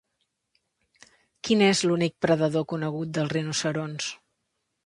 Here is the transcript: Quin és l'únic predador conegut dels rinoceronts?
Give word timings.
Quin 1.49 1.61
és 1.67 1.83
l'únic 1.89 2.17
predador 2.27 2.67
conegut 2.75 3.15
dels 3.19 3.33
rinoceronts? 3.39 4.13